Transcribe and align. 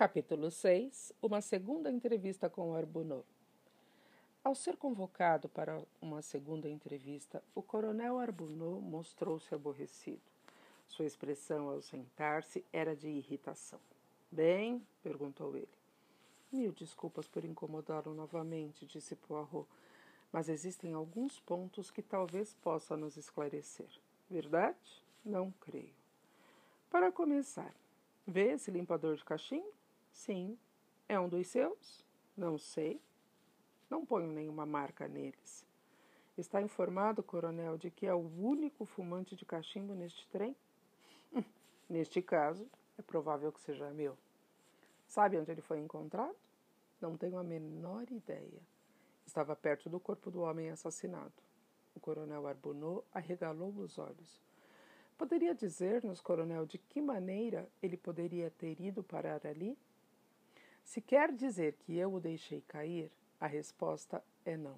Capítulo 0.00 0.50
6 0.50 1.12
Uma 1.20 1.42
segunda 1.42 1.90
entrevista 1.92 2.48
com 2.48 2.74
Arbunot. 2.74 3.22
Ao 4.42 4.54
ser 4.54 4.78
convocado 4.78 5.46
para 5.46 5.78
uma 6.00 6.22
segunda 6.22 6.70
entrevista, 6.70 7.42
o 7.54 7.60
coronel 7.60 8.18
Arbunot 8.18 8.80
mostrou-se 8.80 9.54
aborrecido. 9.54 10.22
Sua 10.88 11.04
expressão 11.04 11.68
ao 11.68 11.82
sentar-se 11.82 12.64
era 12.72 12.96
de 12.96 13.08
irritação. 13.08 13.78
Bem? 14.32 14.82
perguntou 15.02 15.54
ele. 15.54 15.68
Mil 16.50 16.72
desculpas 16.72 17.28
por 17.28 17.44
incomodá-lo 17.44 18.14
novamente, 18.14 18.86
disse 18.86 19.14
Poirot, 19.14 19.68
mas 20.32 20.48
existem 20.48 20.94
alguns 20.94 21.38
pontos 21.40 21.90
que 21.90 22.00
talvez 22.00 22.54
possa 22.62 22.96
nos 22.96 23.18
esclarecer. 23.18 23.90
Verdade? 24.30 25.04
Não 25.22 25.52
creio. 25.60 25.92
Para 26.88 27.12
começar, 27.12 27.74
vê 28.26 28.52
esse 28.52 28.70
limpador 28.70 29.14
de 29.14 29.24
cachimbo? 29.26 29.78
Sim. 30.20 30.58
É 31.08 31.18
um 31.18 31.30
dos 31.30 31.46
seus? 31.46 32.04
Não 32.36 32.58
sei. 32.58 33.00
Não 33.88 34.04
ponho 34.04 34.30
nenhuma 34.30 34.66
marca 34.66 35.08
neles. 35.08 35.66
Está 36.36 36.60
informado, 36.60 37.22
coronel, 37.22 37.78
de 37.78 37.90
que 37.90 38.06
é 38.06 38.12
o 38.12 38.30
único 38.38 38.84
fumante 38.84 39.34
de 39.34 39.46
cachimbo 39.46 39.94
neste 39.94 40.28
trem? 40.28 40.54
Neste 41.88 42.20
caso, 42.20 42.68
é 42.98 43.02
provável 43.02 43.50
que 43.50 43.62
seja 43.62 43.90
meu. 43.92 44.14
Sabe 45.08 45.38
onde 45.38 45.52
ele 45.52 45.62
foi 45.62 45.78
encontrado? 45.80 46.36
Não 47.00 47.16
tenho 47.16 47.38
a 47.38 47.42
menor 47.42 48.04
ideia. 48.10 48.60
Estava 49.26 49.56
perto 49.56 49.88
do 49.88 49.98
corpo 49.98 50.30
do 50.30 50.42
homem 50.42 50.68
assassinado. 50.68 51.32
O 51.94 51.98
coronel 51.98 52.46
Arbonneau 52.46 53.06
arregalou 53.14 53.70
os 53.70 53.98
olhos. 53.98 54.38
Poderia 55.16 55.54
dizer-nos, 55.54 56.20
coronel, 56.20 56.66
de 56.66 56.76
que 56.76 57.00
maneira 57.00 57.66
ele 57.82 57.96
poderia 57.96 58.50
ter 58.50 58.78
ido 58.82 59.02
parar 59.02 59.46
ali? 59.46 59.78
Se 60.90 61.00
quer 61.00 61.30
dizer 61.30 61.74
que 61.74 61.96
eu 61.96 62.12
o 62.12 62.18
deixei 62.18 62.62
cair, 62.62 63.12
a 63.38 63.46
resposta 63.46 64.20
é 64.44 64.56
não. 64.56 64.76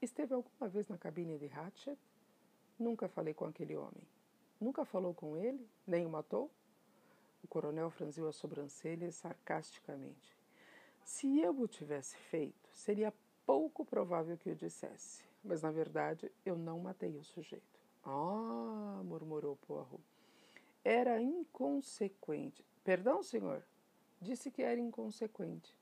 Esteve 0.00 0.32
alguma 0.32 0.66
vez 0.66 0.88
na 0.88 0.96
cabine 0.96 1.36
de 1.36 1.44
Hatchet? 1.44 1.98
Nunca 2.78 3.06
falei 3.06 3.34
com 3.34 3.44
aquele 3.44 3.76
homem. 3.76 4.02
Nunca 4.58 4.82
falou 4.86 5.12
com 5.12 5.36
ele? 5.36 5.68
Nem 5.86 6.06
o 6.06 6.08
matou? 6.08 6.50
O 7.44 7.48
coronel 7.48 7.90
franziu 7.90 8.26
as 8.26 8.36
sobrancelhas 8.36 9.16
sarcasticamente. 9.16 10.34
Se 11.04 11.38
eu 11.38 11.60
o 11.60 11.68
tivesse 11.68 12.16
feito, 12.16 12.70
seria 12.72 13.12
pouco 13.44 13.84
provável 13.84 14.38
que 14.38 14.48
o 14.48 14.56
dissesse. 14.56 15.22
Mas, 15.44 15.60
na 15.60 15.70
verdade, 15.70 16.32
eu 16.46 16.56
não 16.56 16.80
matei 16.80 17.14
o 17.18 17.22
sujeito. 17.22 17.78
Ah, 18.02 19.02
murmurou 19.04 19.56
Poirot. 19.56 20.02
Era 20.82 21.20
inconsequente. 21.20 22.64
Perdão, 22.82 23.22
senhor? 23.22 23.62
Disse 24.20 24.50
que 24.50 24.62
era 24.62 24.80
inconsequente. 24.80 25.74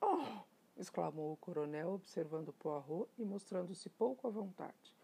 Oh! 0.00 0.44
exclamou 0.76 1.32
o 1.32 1.36
coronel, 1.36 1.92
observando 1.92 2.52
Poirot 2.52 3.08
e 3.16 3.24
mostrando-se 3.24 3.88
pouco 3.88 4.26
à 4.26 4.30
vontade. 4.30 4.94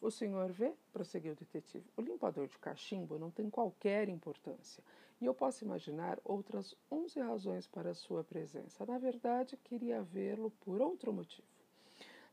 O 0.00 0.10
senhor 0.10 0.50
vê, 0.50 0.74
prosseguiu 0.92 1.32
o 1.32 1.36
detetive, 1.36 1.88
o 1.96 2.02
limpador 2.02 2.48
de 2.48 2.58
cachimbo 2.58 3.18
não 3.18 3.30
tem 3.30 3.48
qualquer 3.48 4.08
importância, 4.08 4.82
e 5.20 5.24
eu 5.24 5.32
posso 5.32 5.64
imaginar 5.64 6.18
outras 6.24 6.74
onze 6.90 7.20
razões 7.20 7.68
para 7.68 7.94
sua 7.94 8.24
presença. 8.24 8.84
Na 8.84 8.98
verdade, 8.98 9.56
queria 9.56 10.02
vê-lo 10.02 10.50
por 10.60 10.80
outro 10.80 11.12
motivo. 11.12 11.46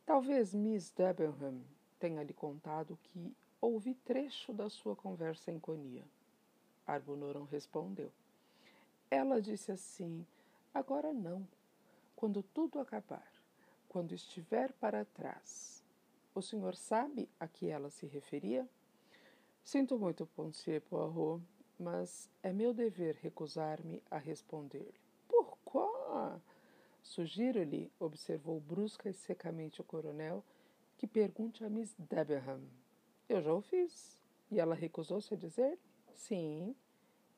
Talvez 0.03 0.55
Miss 0.55 0.89
Debenham 0.89 1.61
tenha 2.00 2.23
lhe 2.23 2.33
contado 2.33 2.97
que 3.03 3.35
ouvi 3.61 3.94
trecho 3.94 4.52
da 4.52 4.67
sua 4.67 4.95
conversa 4.95 5.52
em 5.52 5.59
Conia. 5.59 6.03
Arbunor 6.88 7.44
respondeu. 7.44 8.11
Ela 9.12 9.42
disse 9.42 9.72
assim: 9.72 10.25
Agora 10.74 11.14
não. 11.14 11.47
Quando 12.16 12.44
tudo 12.44 12.80
acabar, 12.80 13.31
quando 13.88 14.14
estiver 14.14 14.72
para 14.74 15.06
trás. 15.06 15.84
O 16.36 16.42
senhor 16.42 16.75
sabe 16.75 17.28
a 17.40 17.48
que 17.48 17.69
ela 17.69 17.90
se 17.90 18.06
referia? 18.06 18.68
Sinto 19.64 19.98
muito, 19.98 20.30
Monsieur 20.38 20.81
Poirot, 20.81 21.44
mas 21.80 22.30
é 22.44 22.53
meu 22.53 22.74
dever 22.74 23.16
recusar-me 23.22 24.02
a 24.12 24.18
responder-lhe. 24.18 25.00
Quê? 25.66 26.42
Sugiro-lhe, 27.02 27.92
observou 28.00 28.59
brusca 28.59 29.09
e 29.09 29.14
secamente 29.14 29.81
o 29.81 29.84
coronel, 29.84 30.44
que 30.98 31.08
pergunte 31.08 31.64
a 31.64 31.69
Miss 31.69 31.96
Debenham. 31.98 32.62
Eu 33.28 33.42
já 33.42 33.53
o 33.53 33.62
fiz. 33.62 34.19
E 34.52 34.59
ela 34.59 34.75
recusou-se 34.75 35.34
a 35.34 35.38
dizer? 35.38 35.80
Sim. 36.16 36.75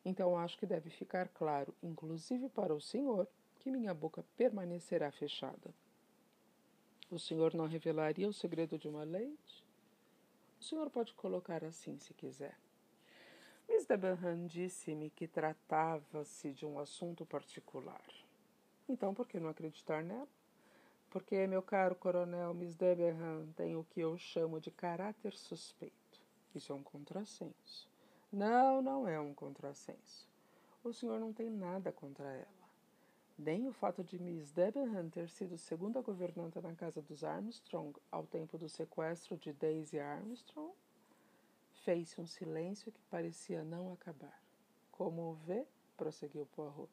Então 0.04 0.38
acho 0.38 0.58
que 0.58 0.66
deve 0.66 0.90
ficar 0.90 1.28
claro, 1.30 1.76
inclusive 1.82 2.50
para 2.50 2.74
o 2.74 2.82
senhor, 2.82 3.28
que 3.60 3.70
minha 3.70 3.94
boca 3.94 4.26
permanecerá 4.36 5.12
fechada. 5.12 5.74
O 7.12 7.20
senhor 7.20 7.54
não 7.54 7.68
revelaria 7.68 8.28
o 8.28 8.34
segredo 8.34 8.78
de 8.80 8.88
uma 8.88 9.04
leite? 9.04 9.64
O 10.60 10.64
senhor 10.64 10.90
pode 10.90 11.14
colocar 11.14 11.64
assim, 11.64 12.00
se 12.00 12.14
quiser. 12.14 12.58
Miss 13.68 13.86
Debenham 13.86 14.48
disse-me 14.48 15.10
que 15.10 15.28
tratava-se 15.28 16.54
de 16.54 16.66
um 16.66 16.80
assunto 16.80 17.26
particular. 17.26 18.06
Então, 18.88 19.14
por 19.14 19.28
que 19.28 19.40
não 19.40 19.50
acreditar 19.50 20.04
nela? 20.04 20.28
Porque, 21.10 21.46
meu 21.46 21.62
caro 21.62 21.96
coronel, 21.96 22.54
Miss 22.54 22.76
Debenham 22.76 23.52
tem 23.58 23.76
o 23.76 23.84
que 23.84 24.00
eu 24.00 24.18
chamo 24.18 24.62
de 24.62 24.72
caráter 24.72 25.34
suspeito. 25.34 26.22
Isso 26.56 26.72
é 26.72 26.76
um 26.76 26.84
contrassenso. 26.84 27.91
Não, 28.32 28.82
não 28.82 29.06
é 29.08 29.20
um 29.20 29.34
contrassenso. 29.34 30.26
O 30.82 30.94
senhor 30.94 31.20
não 31.20 31.34
tem 31.34 31.50
nada 31.50 31.92
contra 31.92 32.32
ela. 32.32 32.62
Nem 33.38 33.68
o 33.68 33.74
fato 33.74 34.04
de 34.04 34.18
Miss 34.18 34.52
Debenham 34.52 35.10
ter 35.10 35.28
sido 35.28 35.58
segunda 35.58 36.00
governanta 36.02 36.62
na 36.62 36.74
casa 36.74 37.02
dos 37.02 37.26
Armstrong 37.26 38.00
ao 38.10 38.26
tempo 38.26 38.58
do 38.58 38.70
sequestro 38.70 39.36
de 39.36 39.52
Daisy 39.52 40.00
Armstrong. 40.00 40.74
Fez-se 41.84 42.22
um 42.22 42.26
silêncio 42.26 42.92
que 42.92 43.02
parecia 43.10 43.66
não 43.66 43.92
acabar. 43.92 44.42
Como 44.92 45.34
vê, 45.34 45.66
prosseguiu 45.98 46.46
Poirot, 46.56 46.90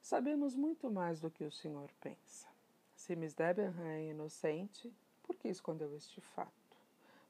sabemos 0.00 0.54
muito 0.54 0.90
mais 0.90 1.20
do 1.20 1.30
que 1.30 1.44
o 1.44 1.52
senhor 1.52 1.90
pensa. 2.00 2.48
Se 2.96 3.14
Miss 3.14 3.34
Debenham 3.34 3.84
é 3.84 4.10
inocente, 4.10 4.90
por 5.22 5.36
que 5.36 5.48
escondeu 5.48 5.94
este 5.94 6.22
fato? 6.22 6.63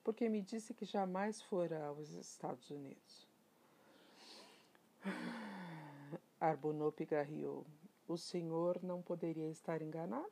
Porque 0.04 0.28
me 0.28 0.42
disse 0.42 0.74
que 0.74 0.84
jamais 0.84 1.40
fora 1.40 1.86
aos 1.86 2.10
Estados 2.10 2.70
Unidos. 2.70 3.26
Arbonneau 6.38 6.92
pigarreou. 6.92 7.64
O 8.06 8.18
senhor 8.18 8.82
não 8.82 9.00
poderia 9.00 9.48
estar 9.48 9.80
enganado? 9.80 10.30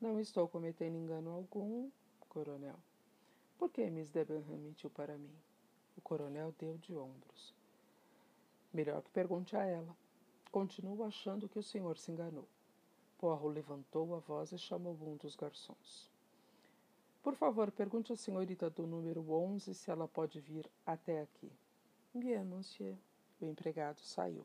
Não 0.00 0.18
estou 0.18 0.48
cometendo 0.48 0.96
engano 0.96 1.30
algum, 1.30 1.88
coronel. 2.28 2.76
Por 3.56 3.70
que 3.70 3.88
Miss 3.88 4.10
Debenham 4.10 4.58
mentiu 4.58 4.90
para 4.90 5.16
mim? 5.16 5.38
O 5.96 6.00
coronel 6.00 6.52
deu 6.58 6.76
de 6.78 6.96
ombros. 6.96 7.54
Melhor 8.72 9.02
que 9.02 9.10
pergunte 9.10 9.56
a 9.56 9.64
ela. 9.64 9.96
Continuo 10.50 11.04
achando 11.04 11.48
que 11.48 11.60
o 11.60 11.62
senhor 11.62 11.96
se 11.96 12.10
enganou. 12.10 12.48
Poirot 13.18 13.54
levantou 13.54 14.16
a 14.16 14.18
voz 14.18 14.50
e 14.50 14.58
chamou 14.58 14.98
um 15.00 15.16
dos 15.16 15.36
garçons. 15.36 16.12
Por 17.24 17.34
favor, 17.36 17.70
pergunte 17.70 18.12
à 18.12 18.16
senhorita 18.16 18.68
do 18.68 18.86
número 18.86 19.32
11 19.32 19.74
se 19.74 19.90
ela 19.90 20.06
pode 20.06 20.38
vir 20.40 20.70
até 20.84 21.22
aqui. 21.22 21.50
Bien, 22.14 22.44
monsieur. 22.44 22.98
O 23.40 23.46
empregado 23.46 23.98
saiu. 24.00 24.44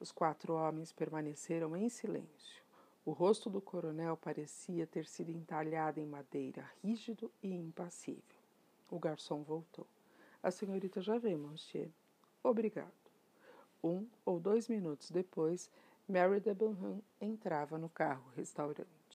Os 0.00 0.10
quatro 0.10 0.54
homens 0.54 0.90
permaneceram 0.90 1.76
em 1.76 1.90
silêncio. 1.90 2.64
O 3.04 3.10
rosto 3.12 3.50
do 3.50 3.60
coronel 3.60 4.16
parecia 4.16 4.86
ter 4.86 5.04
sido 5.04 5.32
entalhado 5.32 6.00
em 6.00 6.06
madeira, 6.06 6.64
rígido 6.82 7.30
e 7.42 7.52
impassível. 7.52 8.40
O 8.90 8.98
garçom 8.98 9.42
voltou. 9.42 9.86
A 10.42 10.50
senhorita 10.50 11.02
já 11.02 11.18
vem, 11.18 11.36
monsieur. 11.36 11.90
Obrigado. 12.42 12.90
Um 13.84 14.08
ou 14.24 14.40
dois 14.40 14.66
minutos 14.66 15.10
depois, 15.10 15.70
Mary 16.08 16.40
de 16.40 16.54
Bonham 16.54 17.02
entrava 17.20 17.76
no 17.76 17.90
carro-restaurante. 17.90 19.01